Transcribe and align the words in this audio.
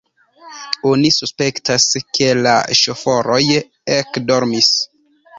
Oni 0.91 1.09
suspektas, 1.15 1.83
ke 2.17 2.29
la 2.39 2.53
ŝoforoj 2.79 3.41
ekdormis. 3.99 4.71